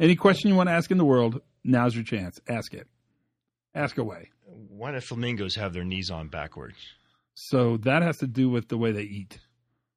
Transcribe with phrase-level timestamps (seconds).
[0.00, 2.40] Any question you want to ask in the world, now's your chance.
[2.48, 2.86] Ask it.
[3.74, 4.30] Ask away.
[4.46, 6.78] Why do flamingos have their knees on backwards?
[7.34, 9.38] So that has to do with the way they eat.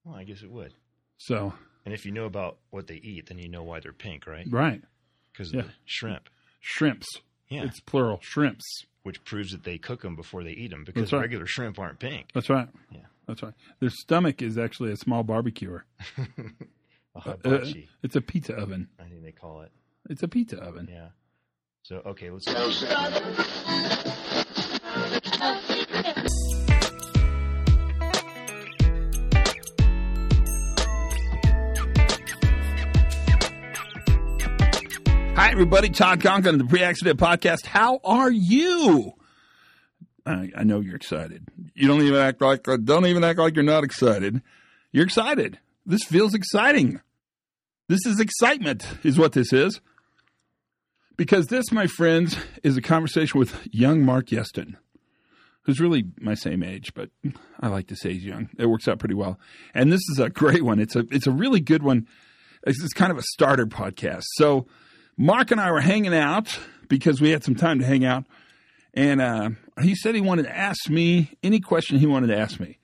[0.04, 0.74] Well, I guess it would.
[1.18, 1.54] So,
[1.86, 4.46] And if you know about what they eat, then you know why they're pink, right?
[4.50, 4.82] right.
[5.32, 5.62] Because Yeah.
[5.62, 6.30] of the shrimp.
[6.60, 7.08] Shrimps.
[7.50, 7.64] Yeah.
[7.64, 8.20] It's plural.
[8.22, 8.66] Shrimps.
[9.04, 11.22] which proves that they cook them before they eat them because right.
[11.22, 12.28] regular shrimp aren't pink.
[12.36, 12.68] That's right.
[12.92, 13.00] Yeah.
[13.28, 13.54] That's right.
[13.80, 15.86] Their stomach is actually a small barbecuer.
[17.16, 17.66] A Uh,
[18.04, 18.88] it's a pizza oven.
[19.00, 19.72] I think they call it.
[20.12, 20.90] It's a pizza oven.
[20.92, 21.08] Yeah.
[21.84, 22.44] So okay, let's.
[22.44, 22.54] Go.
[35.34, 35.90] Hi, everybody.
[35.90, 37.66] Todd Conklin, the Pre Accident Podcast.
[37.66, 39.14] How are you?
[40.26, 41.48] I, I know you're excited.
[41.74, 44.42] You don't even act like uh, don't even act like you're not excited.
[44.92, 45.58] You're excited.
[45.86, 47.00] This feels exciting.
[47.88, 49.80] This is excitement, is what this is.
[51.22, 54.78] Because this, my friends, is a conversation with young Mark Yeston,
[55.62, 57.12] who's really my same age, but
[57.60, 58.50] I like to say he's young.
[58.58, 59.40] It works out pretty well.
[59.76, 60.80] And this is a great one.
[60.80, 62.08] It's a it's a really good one.
[62.66, 64.24] It's, it's kind of a starter podcast.
[64.34, 64.66] So
[65.16, 68.26] Mark and I were hanging out because we had some time to hang out,
[68.96, 72.60] and uh, he said he wanted to ask me any question he wanted to ask
[72.60, 72.80] me.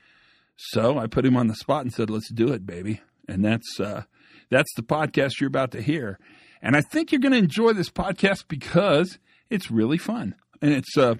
[0.57, 3.79] So I put him on the spot and said, "Let's do it, baby." And that's
[3.79, 4.03] uh,
[4.51, 6.19] that's the podcast you're about to hear.
[6.61, 9.19] And I think you're going to enjoy this podcast because
[9.49, 11.15] it's really fun and it's uh,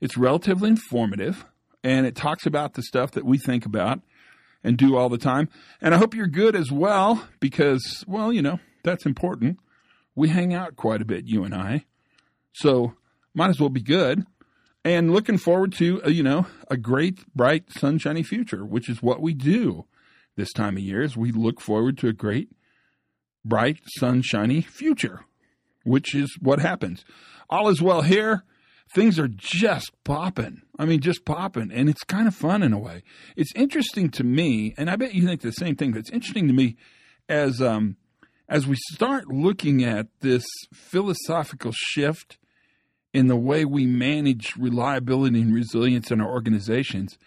[0.00, 1.44] it's relatively informative
[1.82, 4.00] and it talks about the stuff that we think about
[4.64, 5.48] and do all the time.
[5.80, 9.58] And I hope you're good as well because, well, you know, that's important.
[10.14, 11.84] We hang out quite a bit, you and I.
[12.52, 12.94] So
[13.34, 14.26] might as well be good.
[14.84, 19.20] And looking forward to, uh, you know, a great, bright, sunshiny future, which is what
[19.20, 19.86] we do
[20.36, 22.50] this time of year is we look forward to a great,
[23.48, 25.20] bright, sunshiny future,
[25.84, 27.04] which is what happens.
[27.48, 28.44] All is well here.
[28.94, 30.62] Things are just popping.
[30.78, 31.72] I mean, just popping.
[31.72, 33.02] And it's kind of fun in a way.
[33.36, 36.46] It's interesting to me, and I bet you think the same thing, but it's interesting
[36.48, 36.76] to me
[37.28, 37.96] as um
[38.48, 42.38] as we start looking at this philosophical shift
[43.12, 47.18] in the way we manage reliability and resilience in our organizations,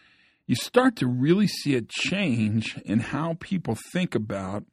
[0.45, 4.63] you start to really see a change in how people think about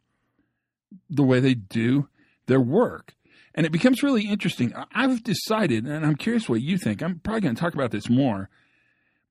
[1.11, 2.09] the way they do
[2.47, 3.15] their work.
[3.55, 4.73] And it becomes really interesting.
[4.93, 7.03] I've decided, and I'm curious what you think.
[7.03, 8.51] I'm probably going to talk about this more,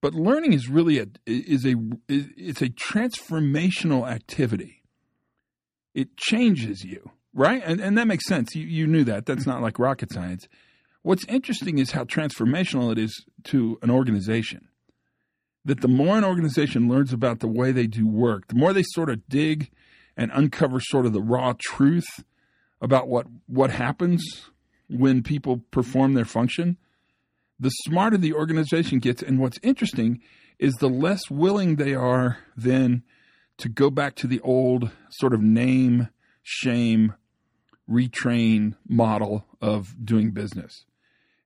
[0.02, 1.76] but learning is really a is a
[2.08, 4.84] it's a transformational activity.
[5.94, 7.62] It changes you, right?
[7.64, 8.56] And and that makes sense.
[8.56, 9.26] You you knew that.
[9.26, 10.48] That's not like rocket science.
[11.04, 14.68] What's interesting is how transformational it is to an organization.
[15.64, 18.84] That the more an organization learns about the way they do work, the more they
[18.84, 19.72] sort of dig
[20.18, 22.24] and uncover sort of the raw truth
[22.82, 24.50] about what what happens
[24.90, 26.78] when people perform their function,
[27.60, 29.22] the smarter the organization gets.
[29.22, 30.22] And what's interesting
[30.60, 33.04] is the less willing they are then
[33.58, 36.10] to go back to the old sort of name,
[36.44, 37.14] shame,
[37.90, 40.86] retrain model of doing business.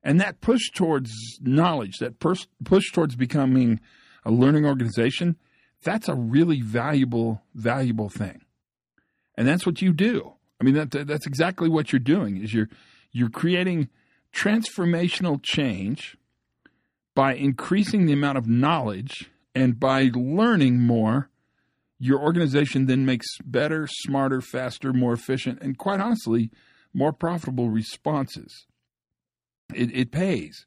[0.04, 3.80] And that push towards knowledge, that pers- push towards becoming
[4.26, 5.38] a learning organization,
[5.84, 8.42] that's a really valuable, valuable thing.
[9.40, 10.34] And that's what you do.
[10.60, 12.68] I mean, that, that's exactly what you're doing is you're,
[13.14, 13.88] you're creating
[14.36, 16.18] transformational change
[17.16, 21.30] by increasing the amount of knowledge and by learning more,
[21.98, 26.52] your organization then makes better, smarter, faster, more efficient, and quite honestly,
[26.94, 28.66] more profitable responses.
[29.74, 30.66] It, it pays.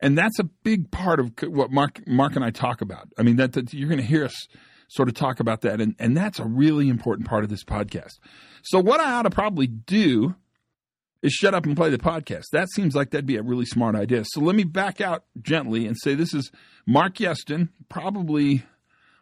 [0.00, 3.08] And that's a big part of what Mark, Mark and I talk about.
[3.16, 4.48] I mean, that, that you're going to hear us
[4.90, 5.80] sort of talk about that.
[5.80, 8.18] And, and that's a really important part of this podcast.
[8.62, 10.34] So, what I ought to probably do
[11.22, 12.44] is shut up and play the podcast.
[12.52, 14.24] That seems like that'd be a really smart idea.
[14.26, 16.50] So, let me back out gently and say this is
[16.86, 18.64] Mark Yeston, probably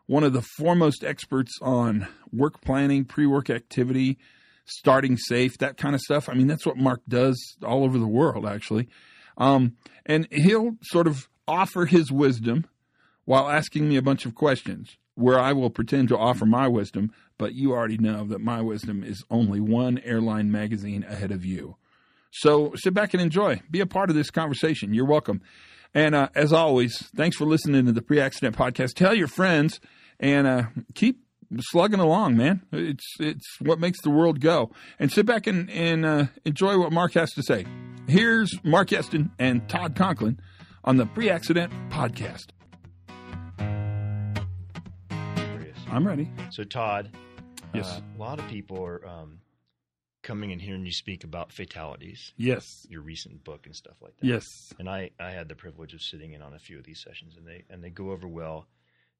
[0.06, 4.18] one of the foremost experts on work planning, pre work activity,
[4.64, 6.28] starting safe, that kind of stuff.
[6.28, 8.88] I mean, that's what Mark does all over the world, actually.
[9.37, 9.76] Um,
[10.06, 12.66] and he'll sort of offer his wisdom
[13.26, 17.12] while asking me a bunch of questions where I will pretend to offer my wisdom,
[17.38, 21.76] but you already know that my wisdom is only one airline magazine ahead of you.
[22.31, 23.61] So sit back and enjoy.
[23.69, 24.94] Be a part of this conversation.
[24.94, 25.43] You're welcome.
[25.93, 28.94] And uh, as always, thanks for listening to the Pre Accident Podcast.
[28.94, 29.81] Tell your friends
[30.20, 30.62] and uh,
[30.94, 31.25] keep
[31.59, 32.62] slugging along, man.
[32.70, 34.70] It's it's what makes the world go.
[35.00, 37.67] And sit back and, and uh, enjoy what Mark has to say.
[38.06, 40.38] Here's Mark Yeston and Todd Conklin
[40.85, 42.57] on the Pre Accident Podcast.
[45.90, 46.29] I'm ready.
[46.50, 47.11] So Todd,
[47.75, 47.87] Yes.
[47.90, 49.40] uh, a lot of people are um,
[50.23, 52.87] coming and hearing you speak about fatalities, Yes.
[52.88, 54.26] your recent book and stuff like that.
[54.26, 54.73] Yes.
[54.79, 57.37] And I, I had the privilege of sitting in on a few of these sessions,
[57.37, 58.67] and they and they go over well.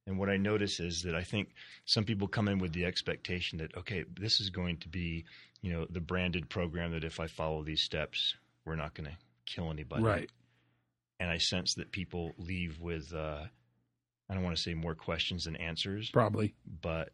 [0.07, 1.51] And what I notice is that I think
[1.85, 5.25] some people come in with the expectation that okay, this is going to be,
[5.63, 9.17] you know, the branded program that if I follow these steps, we're not going to
[9.47, 10.03] kill anybody.
[10.03, 10.31] Right.
[11.21, 13.47] And I sense that people leave with, uh,
[14.31, 16.55] I don't want to say more questions than answers, Probably.
[16.83, 17.11] but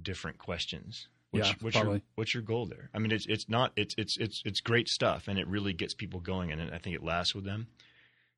[0.00, 1.08] different questions.
[1.30, 2.02] What's, Yeah, what's your probably.
[2.14, 2.90] what's your goal there?
[2.94, 5.94] I mean, it's it's not it's it's it's it's great stuff, and it really gets
[5.94, 7.68] people going, and I think it lasts with them,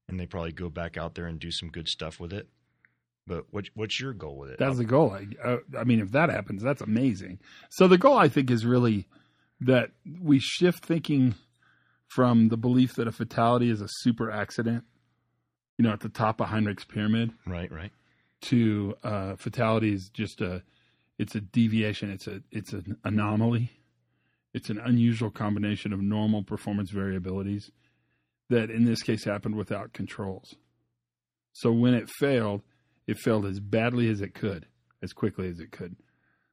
[0.08, 2.48] and they probably go back out there and do some good stuff with it.
[3.26, 4.58] But what what's your goal with it?
[4.58, 5.12] That's the goal.
[5.12, 7.38] I, uh, I mean, if that happens, that's amazing.
[7.68, 9.06] So the goal, I think, is really
[9.60, 9.90] that
[10.20, 11.36] we shift thinking
[12.08, 14.82] from the belief that a fatality is a super accident,
[15.78, 17.92] you know, at the top of Heinrich's pyramid, right, right,
[18.42, 20.62] to uh, fatality is just a,
[21.18, 22.10] it's a deviation.
[22.10, 23.70] It's a, it's an anomaly.
[24.52, 27.70] It's an unusual combination of normal performance variabilities
[28.48, 30.54] that, in this case, happened without controls.
[31.52, 32.62] So when it failed,
[33.06, 34.66] it failed as badly as it could,
[35.02, 35.96] as quickly as it could.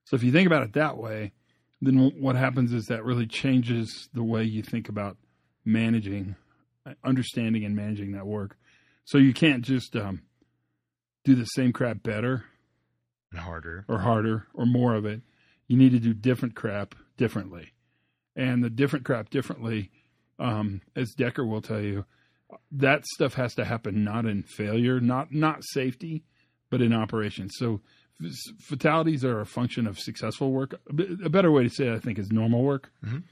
[0.05, 1.33] So if you think about it that way,
[1.81, 5.17] then what happens is that really changes the way you think about
[5.65, 6.35] managing,
[7.03, 8.57] understanding, and managing that work.
[9.05, 10.21] So you can't just um,
[11.27, 12.45] do the same crap better
[13.33, 13.83] and harder.
[13.89, 15.21] or harder or more of it.
[15.67, 17.73] You need to do different crap differently.
[18.33, 19.91] And the different crap differently,
[20.39, 22.05] um, as Dekker will tell you,
[22.71, 26.23] that stuff has to happen not in failure, not not safety,
[26.69, 27.49] but in operation.
[27.49, 27.81] So
[28.61, 30.75] fatalities are a function of successful work.
[30.89, 32.93] A better way to say it, I think, is normal work.
[33.03, 33.23] Mhm.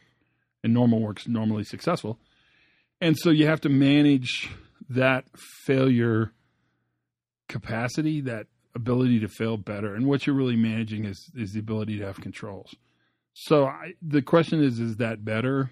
[0.65, 2.19] And normal work's normally successful.
[2.99, 4.49] And so you have to manage
[4.89, 5.25] that
[5.65, 6.33] failure
[7.47, 9.95] capacity, that ability to fail better.
[9.95, 12.75] And what you're really managing is is the ability to have controls.
[13.33, 15.71] So I, the question is, is that better?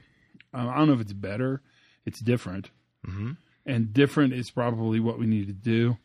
[0.54, 1.62] Uh, I don't know if it's better.
[2.06, 2.70] It's different,
[3.06, 3.32] hmm
[3.66, 5.98] and different is probably what we need to do.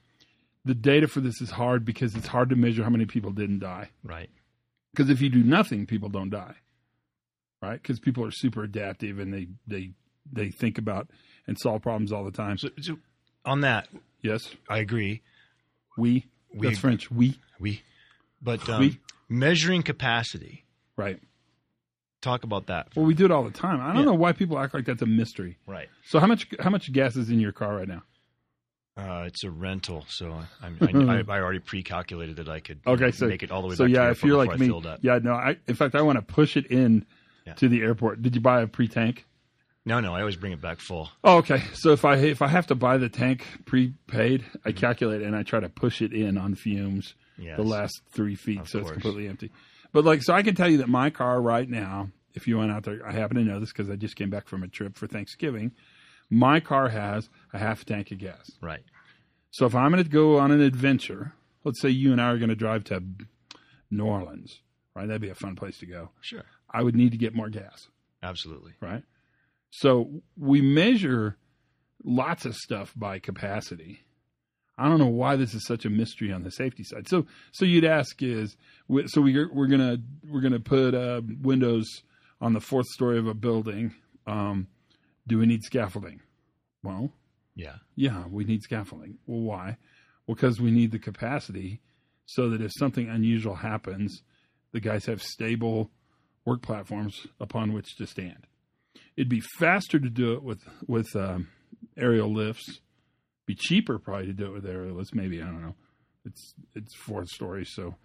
[0.64, 3.58] The data for this is hard because it's hard to measure how many people didn't
[3.58, 3.90] die.
[4.04, 4.30] Right.
[4.92, 6.54] Because if you do nothing, people don't die,
[7.60, 7.82] right?
[7.82, 9.92] Because people are super adaptive and they they
[10.32, 11.08] they think about
[11.46, 12.58] and solve problems all the time.
[12.58, 12.98] So, so
[13.44, 13.88] on that,
[14.22, 15.22] Yes, I agree.
[15.98, 16.26] We.
[16.54, 16.78] We That's.
[16.78, 17.10] French.
[17.10, 17.38] We.
[17.60, 17.82] We,
[18.40, 18.98] but um, We-
[19.28, 20.64] measuring capacity.
[20.96, 21.20] Right.
[22.20, 22.88] Talk about that.
[22.96, 23.80] Well, we do it all the time.
[23.80, 24.04] I don't Yeah.
[24.06, 25.56] know why people act like that's a mystery.
[25.66, 25.88] Right.
[26.06, 28.02] So how much how much gas is in your car right now?
[28.96, 33.12] Uh, it's a rental, so I, I, I, I already pre-calculated that I could Okay,
[33.12, 34.66] so make it all the way so back yeah, to the if you're like me,
[34.66, 34.98] filled up.
[35.02, 37.06] yeah, no, I in fact I want to push it in
[37.46, 37.52] Yeah.
[37.54, 38.22] to the airport.
[38.22, 39.24] Did you buy a pre tank?
[39.88, 41.10] No, no, I always bring it back full.
[41.24, 41.62] Oh, okay.
[41.72, 45.42] So if I if I have to buy the tank prepaid, I calculate and I
[45.42, 47.46] try to push it in on fumes Mm-hmm.
[47.46, 47.56] Yes.
[47.56, 49.52] the last three feet, so it's completely empty.
[49.92, 52.72] But like, so I can tell you that my car right now, if you went
[52.72, 54.96] out there, I happen to know this because I just came back from a trip
[54.98, 55.70] for Thanksgiving.
[56.30, 58.50] My car has a half tank of gas.
[58.60, 58.82] Right.
[59.52, 61.32] So if I'm going to go on an adventure,
[61.62, 63.04] let's say you and I are going to drive to
[63.90, 64.60] New Orleans,
[64.96, 65.06] right?
[65.06, 66.10] That'd be a fun place to go.
[66.20, 66.42] Sure.
[66.68, 67.86] I would need to get more gas,
[68.20, 68.72] Absolutely.
[68.80, 69.04] right?
[69.70, 71.36] So we measure
[72.04, 74.00] lots of stuff by capacity.
[74.76, 77.08] I don't know why this is such a mystery on the safety side.
[77.08, 78.56] So, so you'd ask is,
[79.06, 79.98] so we we're gonna
[80.28, 81.86] we're gonna put uh, windows
[82.40, 83.94] on the fourth story of a building.
[84.26, 84.68] Um,
[85.26, 86.20] do we need scaffolding?
[86.84, 87.10] Well,
[87.56, 87.76] Yeah.
[87.96, 89.18] yeah, we need scaffolding.
[89.26, 89.76] Well, why?
[90.26, 91.80] Well, because we need the capacity
[92.26, 94.22] so that if something unusual happens,
[94.72, 95.90] the guys have stable
[96.44, 98.46] work platforms upon which to stand.
[99.18, 101.48] It'd be faster to do it with with um,
[101.96, 102.78] aerial lifts.
[103.46, 105.12] Be cheaper probably to do it with aerial lifts.
[105.12, 105.74] Maybe I don't know.
[106.24, 107.96] It's it's fourth story, so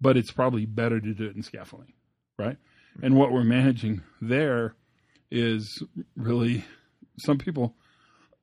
[0.00, 1.94] but it's probably better to do it in scaffolding,
[2.38, 2.56] right?
[3.02, 4.76] And what we're managing there
[5.28, 5.82] is
[6.14, 6.64] really
[7.18, 7.74] some people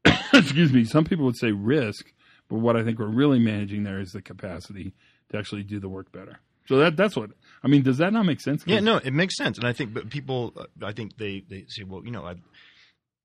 [0.33, 2.11] excuse me, some people would say risk,
[2.49, 4.93] but what I think we're really managing there is the capacity
[5.31, 6.41] to actually do the work better.
[6.67, 7.31] So that that's what
[7.63, 7.81] I mean.
[7.83, 8.63] Does that not make sense?
[8.65, 11.83] Yeah, no, it makes sense, and I think, but people, I think they they say,
[11.83, 12.35] well, you know, I,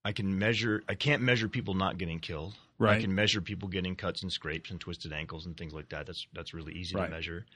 [0.05, 2.55] I can measure, I can't measure people not getting killed.
[2.79, 2.97] Right.
[2.97, 6.07] I can measure people getting cuts and scrapes and twisted ankles and things like that.
[6.07, 7.07] That's that's really easy Right.
[7.07, 7.47] to measure.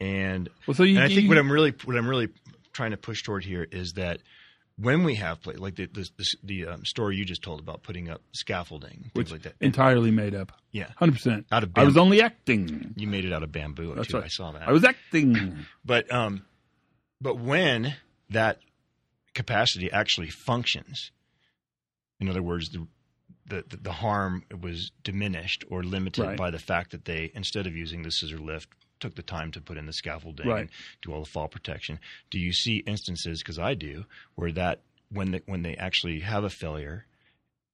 [0.00, 2.28] And, Well, so you, and I think you- what I'm really what I'm really
[2.72, 4.20] trying to push toward here is that
[4.76, 7.82] when we have play like the the, the, the um, story you just told about
[7.82, 9.54] putting up scaffolding things which like that.
[9.60, 11.46] entirely made up, yeah, hundred percent.
[11.52, 12.92] out of I was only acting.
[12.96, 14.16] you made it out of bamboo That's too.
[14.16, 14.24] right.
[14.24, 14.66] I saw that.
[14.68, 15.58] I was acting.
[15.84, 16.44] But um,
[17.20, 17.94] but when
[18.30, 18.58] that
[19.34, 21.10] capacity actually functions,
[22.20, 22.86] in other words, the
[23.46, 26.36] the, the harm was diminished or limited Right.
[26.38, 28.68] by the fact that they instead of using the scissor lift
[29.00, 30.60] took the time to put in the scaffolding Right.
[30.62, 30.70] and
[31.02, 31.98] do all the fall protection.
[32.30, 36.44] Do you see instances because I do where that when the, when they actually have
[36.44, 37.06] a failure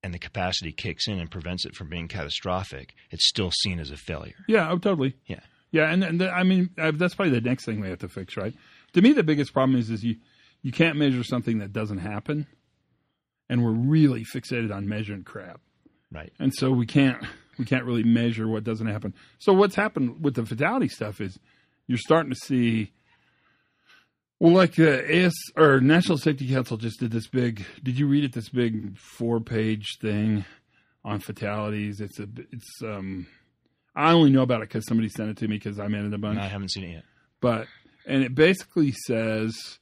[0.02, 3.90] and the capacity kicks in and prevents it from being catastrophic, it's still seen as
[3.90, 4.34] a failure.
[4.48, 5.14] Yeah, oh, totally.
[5.26, 5.40] Yeah.
[5.72, 8.08] Yeah, and, and the, I mean uh, that's probably the next thing we have to
[8.08, 8.54] fix, right?
[8.94, 10.16] To me, the biggest problem is is you
[10.62, 12.46] you can't measure something that doesn't happen,
[13.48, 15.60] and we're really fixated on measuring crap,
[16.10, 16.32] Right.
[16.40, 17.24] and so we can't
[17.60, 19.12] we can't really measure what doesn't happen.
[19.38, 21.38] So what's happened with the fatality stuff is
[21.86, 22.90] you're starting to see.
[24.38, 27.66] Well, like the AS or National Safety Council just did this big.
[27.82, 28.32] Did you read it?
[28.32, 30.46] This big four-page thing
[31.04, 32.00] on fatalities.
[32.00, 32.26] It's a.
[32.50, 33.26] It's um.
[33.94, 36.14] I only know about it because somebody sent it to me because I'm in it
[36.14, 36.38] a bunch.
[36.38, 37.04] No, I haven't seen it yet.
[37.42, 37.66] But
[38.06, 39.78] and it basically says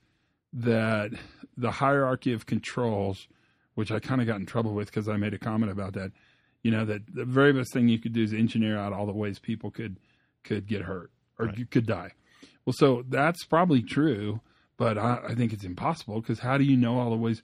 [0.52, 1.12] that
[1.56, 3.28] the hierarchy of controls,
[3.76, 6.10] which I kind of got in trouble with because I made a comment about that.
[6.62, 9.12] You know that the very best thing you could do is engineer out all the
[9.12, 9.98] ways people could
[10.44, 11.70] could get hurt or Right.
[11.70, 12.12] could die.
[12.64, 14.40] Well, so that's probably true,
[14.76, 17.42] but I, I think it's impossible because how do you know all the ways?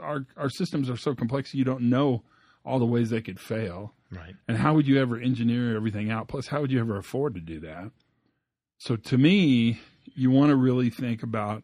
[0.00, 2.22] Our our systems are so complex, you don't know
[2.64, 3.94] all the ways they could fail.
[4.10, 4.34] Right.
[4.48, 6.28] And how would you ever engineer everything out?
[6.28, 7.92] Plus, how would you ever afford to do that?
[8.78, 9.80] So, to me,
[10.14, 11.62] you want to really think about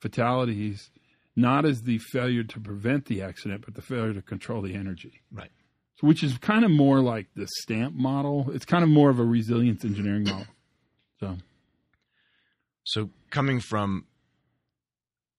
[0.00, 0.90] fatalities
[1.36, 5.20] not as the failure to prevent the accident, but the failure to control the energy.
[5.32, 5.50] Right.
[6.00, 8.50] Which is kind of more like the stamp model.
[8.52, 10.46] It's kind of more of a resilience engineering model.
[11.20, 11.36] So,
[12.84, 14.06] So coming from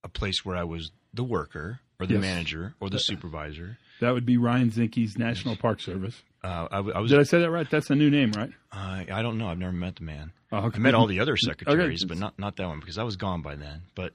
[0.04, 2.22] a place where I was the worker or the Yes.
[2.22, 6.22] manager or the supervisor, that would be Ryan Zinke's National Park Service.
[6.44, 7.12] uh, I, I was.
[7.12, 7.70] Did I say that right?
[7.70, 8.52] That's a new name, right?
[8.72, 9.48] I I don't know.
[9.48, 10.32] I've never met the man.
[10.52, 10.78] Oh, okay.
[10.78, 12.08] I met all the other secretaries, Okay.
[12.10, 13.82] but not not that one because I was gone by then.
[13.96, 14.14] But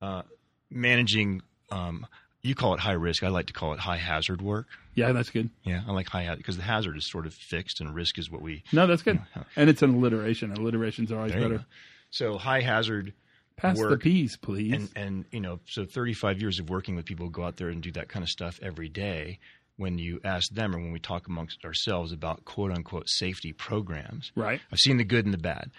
[0.00, 0.22] uh,
[0.70, 2.06] managing, um,
[2.42, 3.22] you call it high risk.
[3.22, 4.66] I like to call it high hazard work.
[4.94, 5.50] Yeah, that's good.
[5.62, 8.30] Yeah, I like high hazard because the hazard is sort of fixed and risk is
[8.30, 8.64] what we.
[8.72, 9.20] No, that's good.
[9.56, 10.52] And it's an alliteration.
[10.52, 11.58] Alliterations are always better.
[11.58, 11.64] go.
[12.10, 13.14] So high hazard
[13.56, 14.72] Pass the peas, please.
[14.72, 17.68] and and you know so 35 years of working with people who go out there
[17.68, 19.38] and do that kind of stuff every day
[19.76, 24.32] when you ask them or when we talk amongst ourselves about quote unquote safety programs
[24.34, 24.60] right.
[24.72, 25.70] i've seen the good and the bad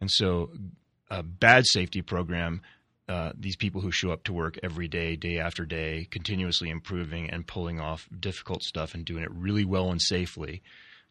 [0.00, 0.50] and so
[1.10, 2.60] a bad safety program
[3.08, 7.28] uh, these people who show up to work every day day after day continuously improving
[7.30, 10.62] and pulling off difficult stuff and doing it really well and safely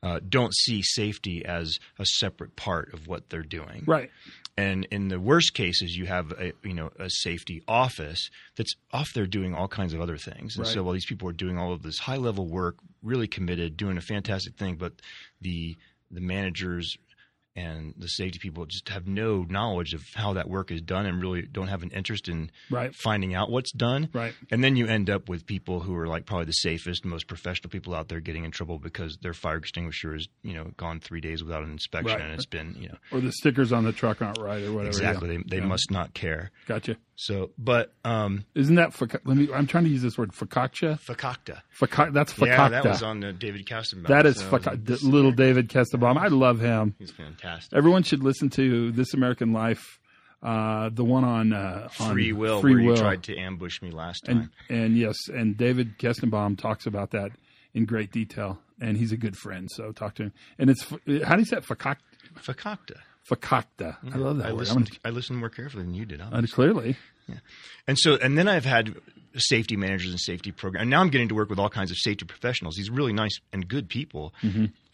[0.03, 4.09] uh, don't see safety as a separate part of what they're doing Right.
[4.57, 9.11] and in the worst cases, you have a you know a safety office that's off
[9.13, 10.57] there doing all kinds of other things.
[10.57, 13.77] And so while these people are doing all of this high level work, really committed,
[13.77, 14.93] doing a fantastic thing, but
[15.39, 15.77] the
[16.09, 16.97] the managers
[17.55, 21.21] and the safety people just have no knowledge of how that work is done and
[21.21, 22.93] really don't have an interest in Right.
[22.95, 24.09] finding out what's done.
[24.13, 24.33] Right.
[24.49, 27.69] And then you end up with people who are like probably the safest, most professional
[27.69, 31.19] people out there getting in trouble because their fire extinguisher is, you know, gone three
[31.21, 32.21] days without an inspection Right.
[32.21, 34.87] and it's been, you know, Or the stickers on the truck aren't right or whatever.
[34.87, 35.29] exactly.
[35.31, 35.37] Yeah.
[35.45, 35.67] They, they Yeah.
[35.67, 36.51] must not care.
[36.67, 36.95] Gotcha.
[37.23, 39.47] So, but um, Isn't that let me?
[39.53, 40.99] I'm trying to use this word fakakcha.
[40.99, 41.61] fakakta.
[41.79, 42.47] Faca- that's fakakta.
[42.47, 44.07] Yeah, that was on the David Kestenbaum.
[44.07, 44.89] that is So fakakta.
[44.89, 46.17] was- Little David Kestenbaum.
[46.17, 46.95] I love him.
[46.97, 47.77] He's fantastic.
[47.77, 49.99] Everyone should listen to This American Life,
[50.41, 52.97] uh, the one on uh, on Free will, Free where will.
[52.97, 54.49] tried to ambush me last time.
[54.69, 57.29] and yes, and David Kestenbaum talks about that
[57.75, 59.69] in great detail, and he's a good friend.
[59.71, 60.33] So talk to him.
[60.57, 60.83] And it's
[61.23, 61.65] how do you say it?
[61.65, 61.97] Fakak-
[62.43, 62.97] fakakta.
[63.29, 63.97] fakakta.
[64.11, 64.59] I love that I word.
[64.61, 64.89] Listened.
[64.89, 66.19] gonna- I listened more carefully than you did.
[66.21, 66.97] uh, obviously.
[67.25, 67.41] Clearly,
[67.87, 68.95] And so, and then I've had
[69.35, 70.81] safety managers and safety program.
[70.81, 72.75] And now I'm getting to work with all kinds of safety professionals.
[72.75, 74.33] These really nice and good people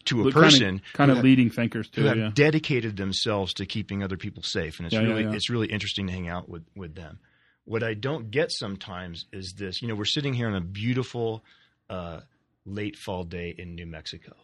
[0.04, 2.02] to a But person kind of, kind of have- leading thinkers too.
[2.02, 2.30] who have Yeah.
[2.32, 5.32] dedicated themselves to keeping other people safe, and it's Yeah, yeah, really yeah.
[5.34, 7.18] it's really interesting to hang out with with them.
[7.64, 9.82] What I don't get sometimes is this.
[9.82, 11.44] You know, we're sitting here on a beautiful
[11.90, 12.20] uh,
[12.64, 14.34] late fall day in New Mexico,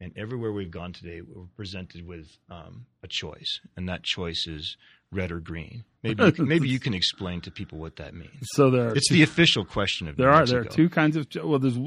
[0.00, 4.76] and everywhere we've gone today, we're presented with um, a choice, and that choice is
[5.12, 5.84] red or green.
[6.02, 8.48] Maybe you can, maybe you can explain to people what that means.
[8.54, 11.58] So there It's the official question of There are there are two kinds of well.
[11.58, 11.78] There's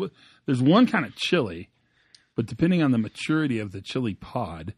[0.45, 1.69] there's one kind of chili,
[2.35, 4.73] but depending on the maturity of the chili pod,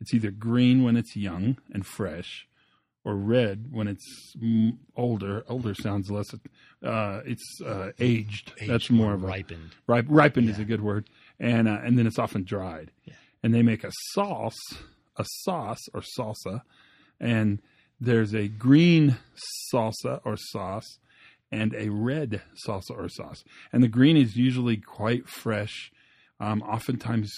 [0.00, 2.46] it's either green when it's young and fresh,
[3.04, 4.34] or red when it's
[4.96, 5.44] older.
[5.48, 6.32] Older sounds less.
[6.82, 8.52] Uh, it's uh, aged.
[8.58, 9.74] Aged That's more or of a ripened.
[9.86, 12.90] ripe, ripened is a good word, and uh, and then it's often dried,
[13.42, 14.56] and they make a sauce,
[15.16, 16.62] a sauce or salsa,
[17.20, 17.60] and
[18.00, 19.16] there's a green
[19.72, 20.98] salsa or sauce
[21.50, 25.90] and a red salsa or sauce, and the green is usually quite fresh,
[26.40, 27.32] um, oftentimes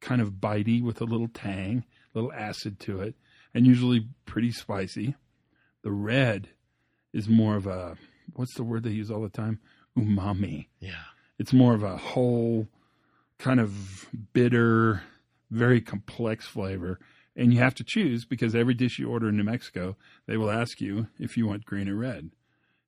[0.00, 3.14] kind of bitey with a little tang, a little acid to it,
[3.54, 5.14] and usually pretty spicy.
[5.82, 6.48] The red
[7.12, 7.96] is more of a
[8.34, 9.60] what's the word they use all the time?
[9.98, 11.04] Umami Yeah.
[11.38, 12.66] it's more of a whole
[13.38, 15.02] kind of bitter,
[15.50, 16.98] very complex flavor.
[17.34, 19.96] And you have to choose because every dish you order in New Mexico,
[20.26, 22.30] they will ask you if you want green or red.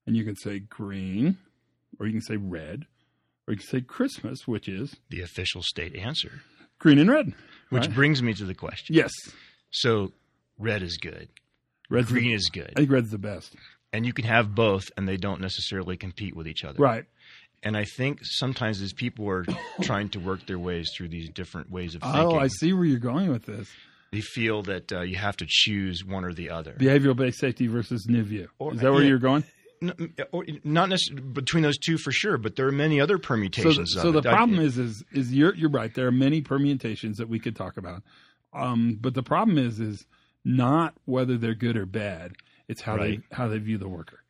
[0.07, 1.39] And you can say green
[1.99, 2.85] or you can say red,
[3.47, 6.43] or you can say Christmas, which is The official state answer,
[6.79, 7.33] green and red.
[7.71, 7.95] which right?
[7.95, 8.95] brings me to the question.
[8.97, 9.13] Yes,
[9.71, 10.13] So
[10.59, 11.29] red is good,
[11.89, 13.55] red's green the, is good, I think red's the best.
[13.93, 16.79] and you can have both, and they don't necessarily compete with each other.
[16.83, 17.05] Right.
[17.63, 19.47] And I think sometimes as people are
[19.83, 22.85] trying to work their ways through these different ways of thinking, Oh, I see where
[22.85, 23.69] you're going with this.
[24.14, 26.73] They feel that uh, you have to choose one or the other.
[26.78, 28.49] Behavioral based safety versus new view.
[28.59, 29.09] Or- is that where yeah.
[29.09, 29.44] you're going?
[29.83, 33.97] N- or not necessarily between those two for sure, but there are many other permutations.
[33.97, 34.26] of so the it.
[34.26, 35.92] I- problem is, is, is you're you're right.
[35.92, 38.02] There are many permutations that we could talk about,
[38.52, 40.06] um, but the problem is, is
[40.44, 42.33] not whether they're good or bad.
[42.68, 43.21] It's how Right.
[43.28, 44.21] they how they view the worker.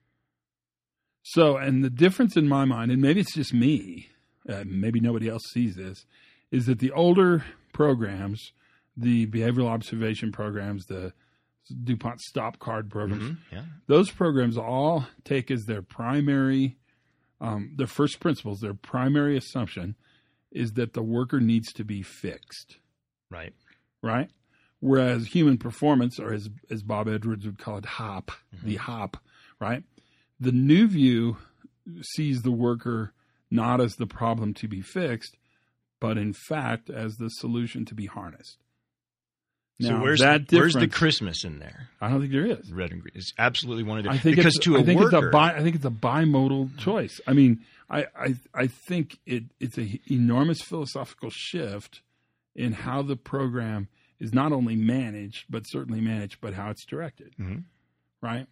[1.22, 4.08] So, and the difference in my mind, and maybe it's just me,
[4.48, 6.04] uh, maybe nobody else sees this,
[6.50, 8.52] is that the older programs,
[8.96, 11.12] the behavioral observation programs, the
[11.84, 16.76] DuPont stop card programs, Mhm, yeah, those programs all take as their primary,
[17.40, 19.96] um, their first principles, their primary assumption
[20.52, 22.78] is that the worker needs to be fixed,
[23.30, 23.52] right.
[24.02, 24.30] right?
[24.80, 28.30] Whereas human performance, or as, as Bob Edwards would call it, HOP,
[28.62, 29.16] the HOP,
[29.58, 29.82] right?
[30.38, 31.38] The new view
[32.14, 33.12] sees the worker
[33.50, 35.36] not as the problem to be fixed,
[36.00, 38.58] but in fact as the solution to be harnessed.
[39.80, 41.88] So where's that the, where's the Christmas in there?
[42.00, 42.72] I don't think there is.
[42.72, 43.12] Red and green.
[43.14, 45.26] It's absolutely one of the I think because it's, to a I think worker, it's
[45.26, 47.20] a bi, I think it's a bimodal choice.
[47.26, 52.02] I mean, I I, I think it it's an enormous philosophical shift
[52.54, 53.88] in how the program
[54.20, 57.34] is not only managed, but certainly managed, but how it's directed.
[57.40, 57.64] Mhm.
[58.22, 58.46] Right?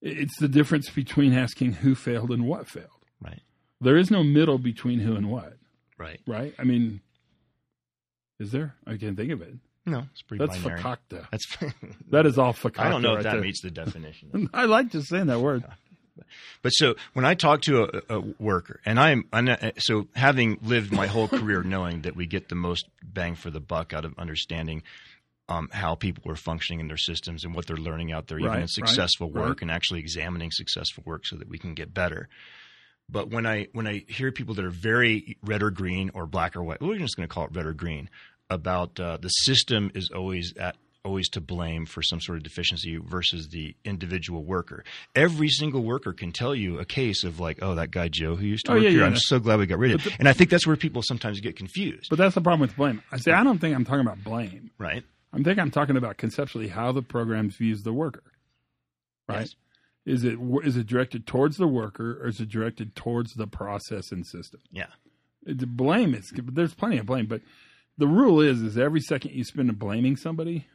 [0.00, 2.88] It's the difference between asking who failed and what failed.
[3.22, 3.40] right,
[3.80, 5.56] There is no middle between who and what.
[5.96, 6.20] right.
[6.26, 6.52] Right?
[6.58, 7.00] I mean,
[8.40, 8.74] is there?
[8.84, 9.54] I can't think of it.
[9.84, 10.80] No, it's pretty That's binary.
[10.80, 11.26] fakakta.
[11.30, 11.56] That's
[12.10, 12.78] That is all fakakta.
[12.80, 13.40] I don't know right if that there.
[13.40, 14.48] meets the definition.
[14.54, 15.64] I like just saying that word.
[16.60, 19.48] But so when I talk to a, a worker, and I'm, I'm
[19.78, 23.60] so having lived my whole career knowing that we get the most bang for the
[23.60, 24.82] buck out of understanding
[25.48, 28.50] um, how people are functioning in their systems and what they're learning out there, even
[28.50, 29.62] Right, in right, successful work, right.
[29.62, 32.28] and actually examining successful work so that we can get better.
[33.08, 36.56] But when I when I hear people that are very red or green or black
[36.56, 38.08] or white, we're just going to call it red or green,
[38.50, 42.96] about uh, the system is always at always to blame for some sort of deficiency
[42.96, 44.84] versus the individual worker.
[45.16, 48.46] Every single worker can tell you a case of like, oh, that guy Joe who
[48.46, 49.00] used to Oh, work yeah, here.
[49.00, 49.06] yeah.
[49.06, 50.06] I'm so glad we got rid of.
[50.06, 50.16] It.
[50.20, 53.02] and I think that's where people sometimes get confused, But that's the problem with blame.
[53.10, 54.70] I say I don't think I'm talking about blame.
[54.78, 55.02] right?
[55.32, 58.22] I'm think I'm talking about conceptually how the program views the worker.
[59.28, 59.40] Right?
[59.40, 59.54] Yes.
[60.04, 64.12] Is it is it directed towards the worker or is it directed towards the process
[64.12, 64.60] and system?
[64.70, 64.86] Yeah.
[65.44, 67.40] The blame is there's plenty of blame, but
[68.02, 70.66] the rule is is every second you spend blaming somebody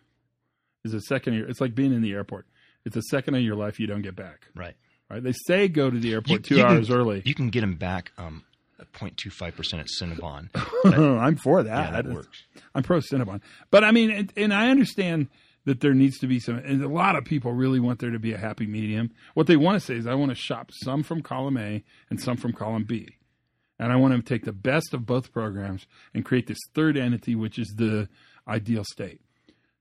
[0.86, 1.34] is a second.
[1.34, 2.46] Of your, it's like being in the airport.
[2.86, 4.48] It's a second of your life you don't get back.
[4.56, 4.76] Right.
[5.10, 5.22] Right?
[5.22, 7.22] They say go to the airport You- two you can- hours early.
[7.26, 8.46] You can get them back um,
[8.80, 10.50] at 0.25 percent at Cinnabon.
[11.22, 11.94] I'm for that.
[11.94, 12.44] Yeah, that works.
[12.74, 13.42] I'm pro Cinnabon.
[13.72, 15.28] But I mean, and, and I understand
[15.66, 18.20] that there needs to be some, and a lot of people really want there to
[18.20, 19.12] be a happy medium.
[19.34, 22.22] What they want to say is, I want to shop some from column A and
[22.22, 23.17] some from column B.
[23.80, 27.36] And I want to take the best of both programs and create this third entity,
[27.36, 28.10] which is the
[28.48, 29.22] ideal state.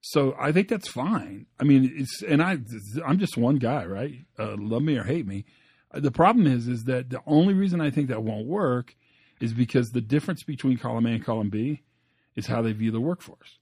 [0.03, 1.47] So I think that's fine.
[1.59, 2.59] I mean, it's, and I,
[3.05, 4.25] I'm just one guy, right?
[4.39, 5.47] Uh, love me or hate me.
[5.93, 8.95] The problem is, is that the only reason I think that won't work
[9.41, 11.83] is because the difference between column A and column B
[12.35, 13.59] is how they view the workforce.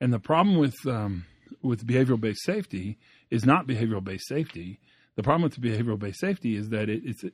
[0.00, 1.24] And the problem with um,
[1.62, 2.98] with behavioral based safety
[3.30, 4.80] is not behavioral based safety.
[5.16, 7.24] The problem with behavioral based safety is that it, it's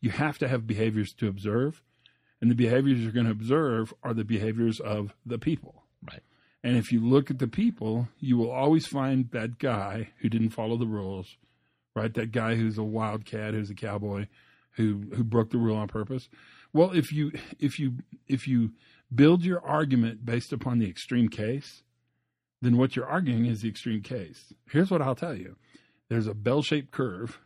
[0.00, 1.82] you have to have behaviors to observe,
[2.40, 5.84] and the behaviors you're going to observe are the behaviors of the people.
[6.10, 6.22] Right.
[6.62, 10.50] And if you look at the people, you will always find that guy who didn't
[10.50, 11.36] follow the rules,
[11.94, 12.12] right?
[12.12, 14.26] That guy who's a wildcat, who's a cowboy,
[14.72, 16.28] who who broke the rule on purpose.
[16.72, 18.72] Well, if you if you if you
[19.14, 21.82] build your argument based upon the extreme case,
[22.60, 24.52] then what you're arguing is the extreme case.
[24.70, 25.56] Here's what I'll tell you:
[26.08, 27.38] there's a bell-shaped curve,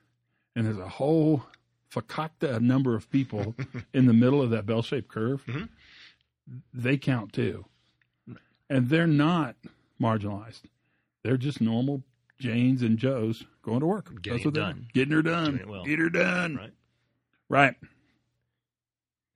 [0.55, 1.45] and there's a whole
[1.93, 3.55] fakakta number of people
[3.95, 5.45] in the middle of that bell-shaped curve.
[5.47, 5.69] Mhm.
[6.75, 7.65] They count too,
[8.69, 9.57] and they're not
[10.01, 10.63] marginalized.
[11.23, 12.03] They're just normal
[12.39, 14.07] Janes and Joes going to work.
[14.23, 14.89] Getting That's what done.
[14.93, 15.63] Getting her done.
[15.69, 15.85] Well.
[15.85, 16.57] Get her done.
[16.57, 16.73] Right.
[17.49, 17.75] Right.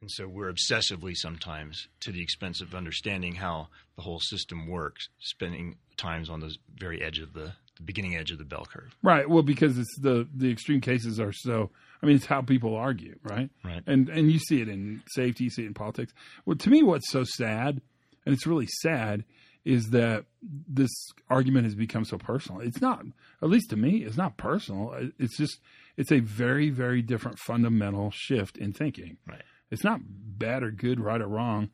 [0.01, 5.09] And so we're obsessively sometimes to the expense of understanding how the whole system works,
[5.19, 8.97] spending times on the very edge of the, the beginning edge of the bell curve.
[9.03, 9.29] Right.
[9.29, 11.71] Well, because it's the the extreme cases are so.
[12.03, 13.49] I mean, it's how people argue, right?
[13.65, 13.83] Right.
[13.87, 16.13] And and you see it in safety, you see it in politics.
[16.45, 17.81] Well, to me, what's so sad,
[18.27, 19.25] and it's really sad,
[19.65, 20.91] is that this
[21.31, 22.61] argument has become so personal.
[22.61, 23.05] It's not,
[23.43, 24.95] at least to me, it's not personal.
[25.19, 25.59] It's just,
[25.97, 29.17] it's a very, very different fundamental shift in thinking.
[29.27, 29.43] Right.
[29.71, 31.71] It's not bad or good, right or wrong.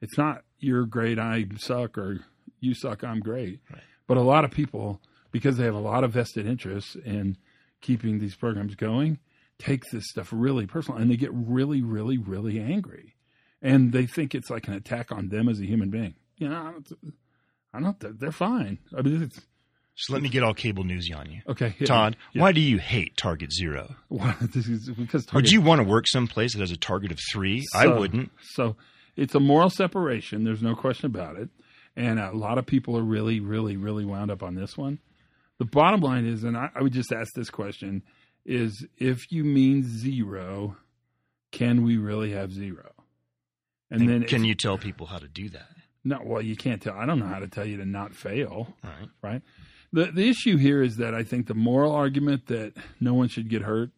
[0.00, 2.20] It's not you're great, I suck, or
[2.60, 3.60] you suck, I'm great.
[3.70, 3.82] Right.
[4.06, 5.00] But a lot of people,
[5.32, 7.36] because they have a lot of vested interests in
[7.80, 9.18] keeping these programs going,
[9.58, 13.16] take this stuff really personal and they get really, really, really angry.
[13.60, 16.14] And they think it's like an attack on them as a human being.
[16.36, 16.74] You know,
[17.74, 18.78] I don't, they're fine.
[18.96, 19.40] I mean, it's,
[19.94, 21.42] so let me get all cable newsy on you.
[21.48, 22.16] Okay, hit Todd.
[22.32, 22.42] Yeah.
[22.42, 23.94] why do you hate Target Zero?
[24.08, 27.18] Why- this is because Would you want to work someplace that has a target of
[27.30, 27.62] three?
[27.74, 28.30] I wouldn't.
[28.54, 28.76] So
[29.16, 30.44] it's a moral separation.
[30.44, 31.50] There's no question about it.
[31.94, 34.98] And a lot of people are really, really, really wound up on this one.
[35.62, 38.02] The bottom line is, and I, I would just ask this question:
[38.44, 40.76] is if you mean zero,
[41.52, 42.90] can we really have zero?
[43.88, 45.68] And, And then can you tell people how to do that?
[46.02, 46.94] No, well, you can't tell.
[46.94, 49.08] I don't know how to tell you to not fail right.
[49.22, 49.42] right?
[49.92, 53.48] The the issue here is that I think the moral argument that no one should
[53.48, 53.90] get hurt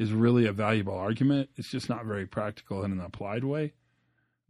[0.00, 1.50] is really a valuable argument.
[1.56, 3.72] It's just not very practical in an applied way.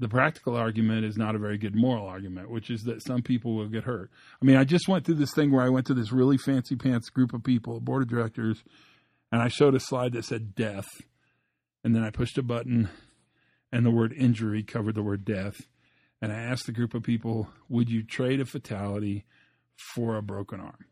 [0.05, 3.55] The practical argument is not a very good moral argument, which is that some people
[3.55, 4.11] will get hurt.
[4.43, 6.77] I mean, I just went through this thing where I went to this really fancy
[6.77, 8.63] pants group of people, board of directors,
[9.33, 10.85] and I showed a slide that said death,
[11.83, 12.91] and then I pushed a button,
[13.73, 15.57] and the word injury covered the word death,
[16.21, 19.25] and I asked the group of people, "Would you trade a fatality
[19.95, 20.85] for a broken arm?"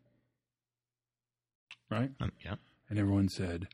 [1.90, 2.12] Right?
[2.18, 2.54] Um, yeah.
[2.88, 3.68] And everyone said,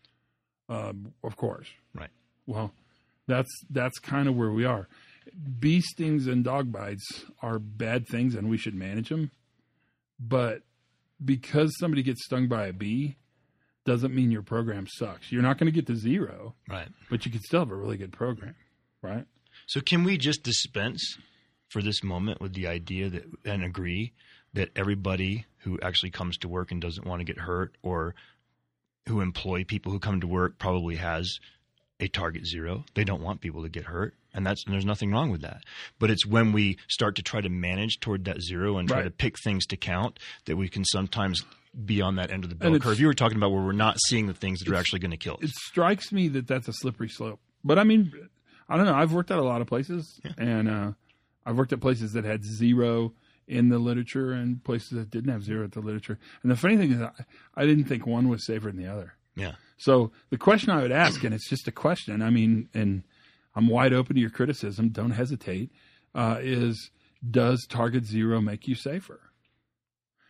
[0.68, 2.10] um, "Of course." Right.
[2.44, 2.72] Well,
[3.28, 4.88] that's that's kind of where we are.
[5.60, 9.30] Bee stings and dog bites are bad things, and we should manage them.
[10.20, 10.62] But
[11.24, 13.16] because somebody gets stung by a bee,
[13.84, 15.32] doesn't mean your program sucks.
[15.32, 16.88] You're not going to get to zero, Right.
[17.10, 18.54] but you can still have a really good program,
[19.02, 19.24] right?
[19.66, 21.16] So can we just dispense
[21.68, 24.12] for this moment with the idea that and agree
[24.54, 28.14] that everybody who actually comes to work and doesn't want to get hurt or
[29.08, 31.38] who employ people who come to work probably has
[32.00, 32.84] a target zero.
[32.94, 34.14] They don't want people to get hurt.
[34.38, 35.64] And that's and there's nothing wrong with that.
[35.98, 39.04] But it's when we start to try to manage toward that zero and try Right.
[39.04, 41.44] to pick things to count that we can sometimes
[41.84, 42.98] be on that end of the bell curve.
[43.00, 45.16] You were talking about where we're not seeing the things that are actually going to
[45.16, 45.40] kill us.
[45.42, 47.40] it strikes me that that's a slippery slope.
[47.64, 48.12] But I mean,
[48.68, 48.94] I don't know.
[48.94, 50.92] I've worked at a lot of places, and uh,
[51.44, 53.12] I've worked at places that had zero
[53.48, 56.18] in the literature and places that didn't have zero at the literature.
[56.42, 57.10] And the funny thing is, I,
[57.56, 59.14] I didn't think one was safer than the other.
[59.34, 59.52] Yeah.
[59.78, 62.22] So the question I would ask, and it's just a question.
[62.22, 63.02] I mean, and
[63.54, 64.90] I'm wide open to your criticism.
[64.90, 65.70] Don't hesitate.
[66.14, 66.90] Uh, is
[67.28, 69.20] does target zero make you safer?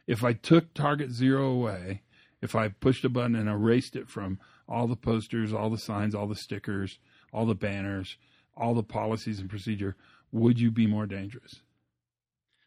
[0.07, 2.03] If I took target zero away,
[2.41, 6.15] if I pushed a button and erased it from all the posters, all the signs,
[6.15, 6.99] all the stickers,
[7.33, 8.17] all the banners,
[8.57, 9.97] all the policies and procedure,
[10.33, 11.61] would you be more dangerous?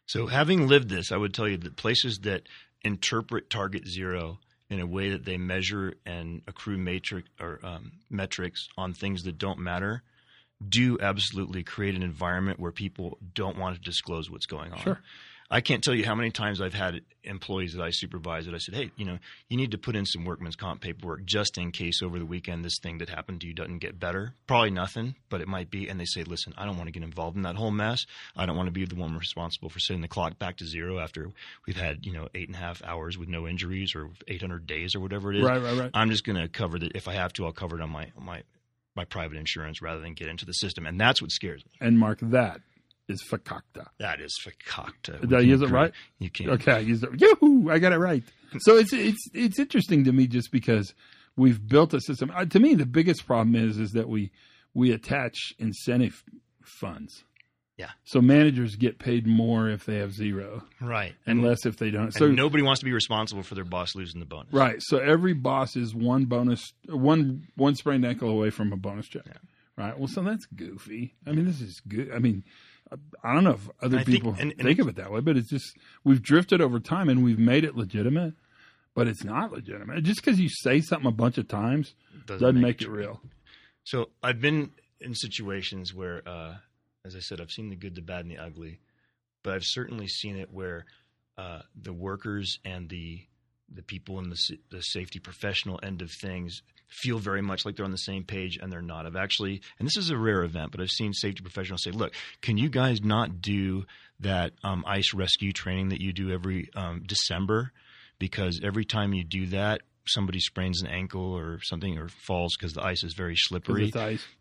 [0.06, 2.48] So, having lived this, I would tell you that places that
[2.82, 4.38] interpret target zero
[4.68, 9.38] in a way that they measure and accrue matrix or um, metrics on things that
[9.38, 10.02] don't matter
[10.68, 14.78] do absolutely create an environment where people don't want to disclose what's going on.
[14.78, 15.00] Sure.
[15.52, 18.58] I can't tell you how many times I've had employees that I supervise that I
[18.58, 19.18] said, "Hey, you know,
[19.50, 22.64] you need to put in some workman's comp paperwork just in case over the weekend
[22.64, 24.32] this thing that happened to you doesn't get better.
[24.46, 27.02] Probably nothing, but it might be." And they say, "Listen, I don't want to get
[27.02, 28.06] involved in that whole mess.
[28.34, 30.98] I don't want to be the one responsible for setting the clock back to zero
[30.98, 31.30] after
[31.66, 34.94] we've had you know eight and a half hours with no injuries or 800 days
[34.94, 35.44] or whatever it is.
[35.44, 35.90] Right, right, right.
[35.92, 37.44] I'm just going to cover that if I have to.
[37.44, 38.42] I'll cover it on my on my
[38.94, 41.72] my private insurance rather than get into the system, and that's what scares me.
[41.80, 42.60] And mark that
[43.08, 43.88] is fakakta.
[43.98, 45.20] That is fakakta.
[45.20, 45.92] Did I use it right?
[46.18, 46.50] You can't.
[46.50, 47.10] Okay, I used it.
[47.20, 48.22] Yoo-hoo, I got it right.
[48.60, 50.94] So it's it's it's interesting to me just because
[51.36, 52.30] we've built a system.
[52.34, 54.30] Uh, to me, the biggest problem is is that we
[54.74, 56.22] we attach incentive
[56.62, 57.24] funds.
[57.82, 57.90] Yeah.
[58.04, 61.14] So managers get paid more if they have zero, Right.
[61.26, 62.04] and less if they don't.
[62.04, 64.52] And So nobody wants to be responsible for their boss losing the bonus.
[64.52, 64.76] right.
[64.80, 69.24] So every boss is one bonus, one one sprained ankle away from a bonus check.
[69.76, 69.98] Right.
[69.98, 71.14] Well, so that's goofy.
[71.26, 72.12] I mean, this is good.
[72.12, 72.44] I mean,
[73.24, 75.36] I don't know if other think- people and- and- think of it that way, but
[75.36, 78.34] it's just we've drifted over time and we've made it legitimate,
[78.94, 80.04] but it's not legitimate.
[80.04, 81.94] Just because you say something a bunch of times
[82.26, 82.94] doesn't, make, it true.
[82.94, 83.20] real.
[83.84, 86.56] So I've been in situations where, uh,
[87.04, 88.80] as I said, I've seen the good, the bad, and the ugly,
[89.42, 90.86] but I've certainly seen it where
[91.36, 93.26] uh, the workers and the
[93.74, 94.38] the people in the
[94.70, 98.58] the safety professional end of things feel very much like they're on the same page
[98.60, 99.06] and they're not.
[99.06, 102.14] I've actually, and this is a rare event, but I've seen safety professionals say, "Look,
[102.40, 103.86] can you guys not do
[104.20, 107.72] that um, ice rescue training that you do every um, December?"
[108.18, 112.72] Because every time you do that, somebody sprains an ankle or something or falls because
[112.72, 113.92] the ice is very slippery.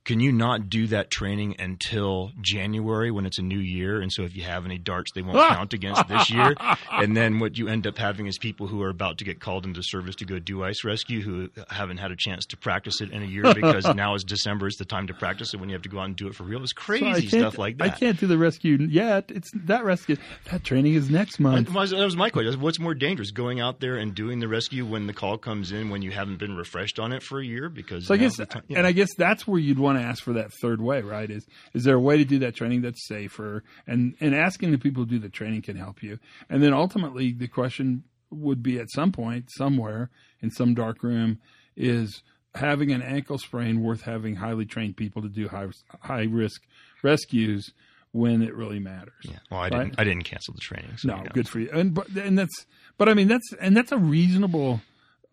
[0.04, 4.02] Can you not do that training until January when it's a new year?
[4.02, 5.56] And so if you have any darts, they won't ah!
[5.56, 6.56] count against this year.
[6.92, 9.66] And then what you end up having is people who are about to get called
[9.66, 13.12] into service to go do ice rescue who haven't had a chance to practice it
[13.12, 15.74] in a year because now is December is the time to practice it when you
[15.74, 16.62] have to go out and do it for real.
[16.62, 17.86] It's crazy can't- stuff like that.
[17.86, 19.26] I can't do the rescue yet.
[19.30, 20.18] It's that rescue.
[20.52, 21.72] That training is next month.
[21.74, 22.60] That was my question.
[22.60, 25.90] What's more dangerous, going out there and doing the rescue when the call comes in
[25.90, 27.70] when you haven't been refreshed on it for a year?
[27.70, 30.34] Because So I guess, time- and I guess that's where you'd want to ask for
[30.34, 31.30] that third way, right?
[31.30, 33.64] Is is there a way to do that training that's safer?
[33.86, 36.20] And and asking the people to do the training can help you.
[36.50, 40.10] And then ultimately, the question would be at some point, somewhere
[40.42, 41.40] in some dark room,
[41.76, 42.24] is
[42.56, 45.68] having an ankle sprain worth having highly trained people to do high
[46.02, 46.62] high risk
[47.04, 47.72] rescues
[48.14, 49.14] when it really matters?
[49.24, 49.38] yeah.
[49.50, 49.84] Well, I Right?
[49.86, 50.00] didn't.
[50.00, 50.98] I didn't cancel the training.
[50.98, 51.30] So No, you know.
[51.34, 51.70] good for you.
[51.72, 52.66] And but and that's
[52.98, 54.82] but I mean that's and that's a reasonable.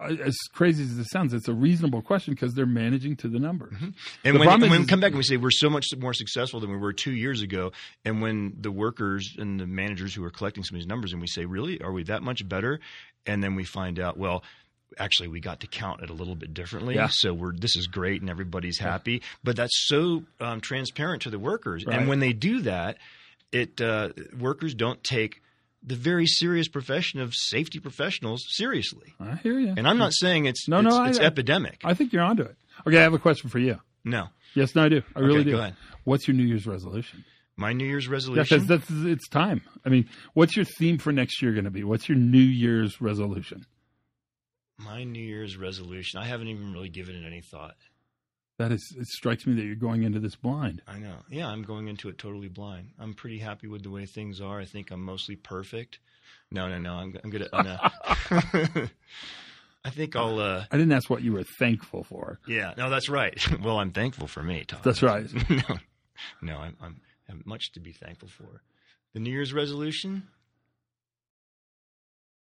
[0.00, 3.38] Uh, As crazy as it sounds, it's a reasonable question because they're managing to the
[3.38, 3.74] numbers.
[4.24, 6.14] And The when, when is- we come back and we say we're so much more
[6.14, 7.72] successful than we were two years ago,
[8.04, 11.20] and when the workers and the managers who are collecting some of these numbers, and
[11.20, 12.80] we say, really, are we that much better?
[13.26, 14.42] And then we find out, well,
[14.98, 16.94] actually, we got to count it a little bit differently.
[16.94, 17.08] Yeah.
[17.10, 19.22] So we're this is great, and everybody's happy.
[19.44, 21.98] But that's so um, transparent to the workers, Right.
[21.98, 22.96] and when they do that,
[23.52, 25.42] it uh, workers don't take
[25.88, 29.14] the very serious profession of safety professionals seriously.
[29.18, 29.74] I hear you.
[29.76, 31.80] And I'm not saying it's No, it's, no, it's I- epidemic.
[31.84, 32.56] I think you're onto it.
[32.86, 33.80] Okay, I have a question for you.
[34.04, 35.02] no, Yes, no, I do.
[35.16, 35.50] I really Okay, do.
[35.52, 35.76] go ahead.
[36.04, 37.24] What's your New Year's resolution?
[37.56, 38.42] my New Year's Yeah, resolution.
[38.60, 39.62] because that's it's time.
[39.84, 41.82] I mean, what's your theme for next year going to be?
[41.84, 43.66] What's your New Year's resolution?
[44.78, 46.20] My New Year's resolution.
[46.20, 47.74] I haven't even really given it any thought.
[48.58, 50.82] That is, it strikes me that you're going into this blind.
[50.88, 51.14] I know.
[51.30, 52.88] Yeah, I'm going into it totally blind.
[52.98, 54.58] I'm pretty happy with the way things are.
[54.60, 56.00] I think I'm mostly perfect.
[56.50, 56.94] No, no, no.
[56.94, 57.48] I'm, I'm gonna.
[57.52, 57.78] No.
[59.84, 60.40] I think I'll.
[60.40, 62.40] uh I didn't ask what you were thankful for.
[62.48, 62.74] Yeah.
[62.76, 63.38] No, that's right.
[63.62, 64.80] well, I'm thankful for me, Tom.
[64.82, 65.26] That's right.
[65.50, 65.76] no,
[66.42, 66.56] no.
[66.58, 67.00] I'm, I'm.
[67.28, 68.62] I have much to be thankful for.
[69.14, 70.24] The New Year's resolution.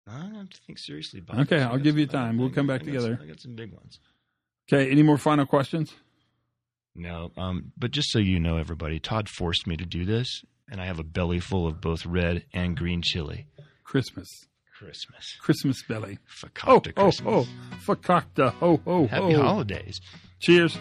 [0.06, 1.40] I don't have to think seriously about.
[1.40, 2.38] Okay, I'll give you time.
[2.38, 3.20] We'll come back I got some- together.
[3.22, 3.98] I got some big ones.
[4.72, 5.94] Okay, any more final questions?
[6.94, 10.81] No, um, but just so you know, everybody, Todd forced me to do this, and
[10.81, 13.46] I have a belly full of both red and green chili.
[13.85, 14.29] Christmas,
[14.76, 16.18] Christmas, Christmas belly.
[16.26, 17.46] Oh, fakakta oh, Christmas.
[17.46, 17.48] oh,
[17.87, 18.52] fakakta.
[18.55, 19.42] Ho, ho, Happy ho.
[19.42, 20.00] holidays.
[20.40, 20.76] Cheers.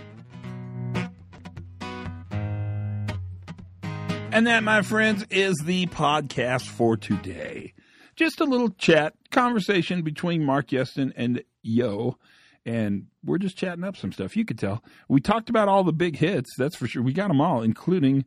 [4.31, 7.73] And that, my friends, is the podcast for today.
[8.15, 12.17] Just a little chat, conversation between Mark Yeston and Yo.
[12.65, 14.35] And we're just chatting up some stuff.
[14.35, 14.83] You could tell.
[15.07, 17.03] We talked about all the big hits, that's for sure.
[17.03, 18.25] We got them all, including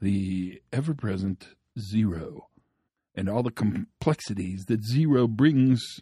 [0.00, 2.48] the ever present Zero
[3.14, 6.00] and all the complexities that Zero brings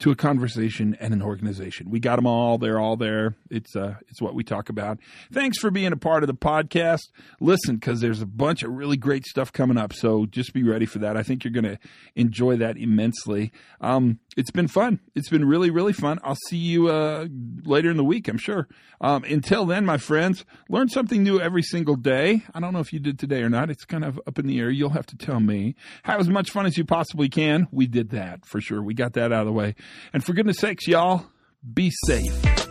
[0.00, 1.88] to a conversation and an organization.
[1.88, 2.58] We got them all.
[2.58, 3.36] They're all there.
[3.50, 4.98] It's uh, it's what we talk about.
[5.32, 7.08] Thanks for being a part of the podcast.
[7.40, 9.92] Listen, because there's a bunch of really great stuff coming up.
[9.92, 11.16] So just be ready for that.
[11.16, 11.78] I think you're going to
[12.16, 13.52] enjoy that immensely.
[13.80, 15.00] Um, it's been fun.
[15.14, 16.18] It's been really really fun.
[16.24, 17.26] I'll see you uh,
[17.64, 18.28] later in the week.
[18.28, 18.68] I'm sure.
[19.00, 22.42] Um, until then, my friends, learn something new every single day.
[22.54, 23.70] I don't know if you did today or not.
[23.70, 24.70] It's kind of up in the air.
[24.70, 25.76] You'll have to tell me.
[26.04, 27.68] Have as much fun as you possibly can.
[27.70, 28.82] We did that for sure.
[28.82, 29.74] We got that out of the way.
[30.12, 31.26] And for goodness sakes, y'all,
[31.72, 32.63] be safe.